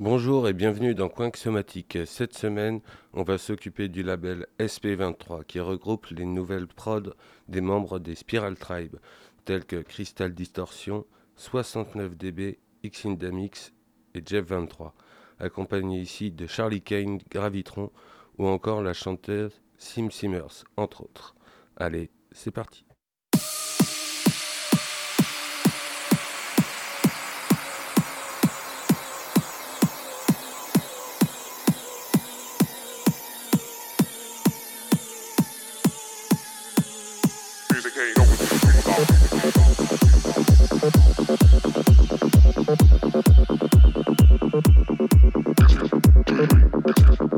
[0.00, 1.98] Bonjour et bienvenue dans Coin Somatique.
[2.06, 2.80] Cette semaine,
[3.12, 7.12] on va s'occuper du label SP23 qui regroupe les nouvelles prods
[7.48, 8.96] des membres des Spiral Tribe
[9.44, 11.04] tels que Crystal Distortion,
[11.38, 13.74] 69dB, Xindamix
[14.14, 14.94] et Jeff 23,
[15.40, 17.90] accompagnés ici de Charlie Kane, Gravitron
[18.38, 21.36] ou encore la chanteuse Sim Simmers, entre autres.
[21.76, 22.85] Allez, c'est parti.
[44.62, 44.88] Thank
[47.20, 47.35] you.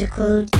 [0.00, 0.59] Logical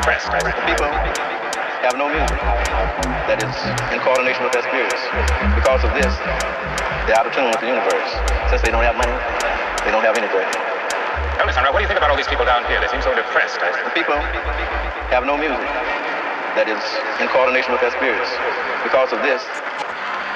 [0.00, 0.30] They seem so depressed.
[0.64, 0.86] people
[1.90, 2.38] have no music
[3.28, 3.52] that is
[3.90, 5.00] in coordination with their spirits.
[5.56, 6.12] Because of this,
[7.06, 8.10] they're out of tune with the universe.
[8.48, 9.12] Since they don't have money,
[9.84, 10.46] they don't have anything.
[11.36, 12.78] Tell me, Sandra, what do you think about all these people down here?
[12.78, 13.58] They seem so depressed.
[13.60, 14.16] The people
[15.10, 15.68] have no music
[16.56, 16.82] that is
[17.20, 18.28] in coordination with their spirits.
[18.84, 19.40] Because of this,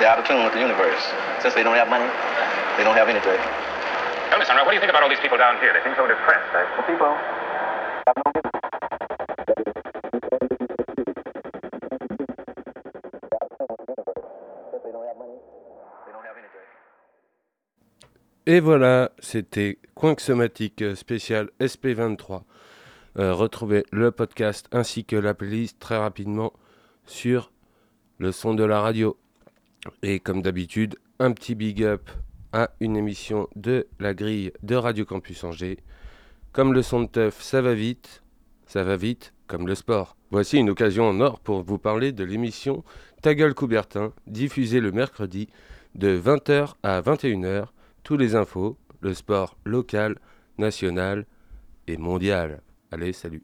[0.01, 1.03] they're out of tune with the universe.
[1.45, 2.09] Since they don't have money,
[2.77, 3.39] they don't have anything.
[4.33, 5.77] Tell me, Sandra, what do you think about all these people down here?
[5.77, 6.49] They seem so depressed.
[6.53, 7.12] The people
[18.47, 22.42] Et voilà, c'était Coinxomatique euh, spécial SP23.
[23.18, 26.53] Euh, retrouvez le podcast ainsi que la playlist très rapidement
[27.07, 27.53] sur
[28.18, 29.16] le son de la radio.
[30.03, 32.11] Et comme d'habitude, un petit big up
[32.53, 35.78] à une émission de la grille de Radio Campus Angers.
[36.53, 38.22] Comme le son de teuf, ça va vite,
[38.66, 40.18] ça va vite comme le sport.
[40.30, 42.84] Voici une occasion en or pour vous parler de l'émission
[43.22, 45.49] Ta gueule Coubertin, diffusée le mercredi
[45.95, 47.68] de 20h à 21h.
[48.05, 50.19] Tous les infos, le sport local,
[50.59, 51.25] national
[51.87, 52.61] et mondial.
[52.93, 53.43] Allez, salut.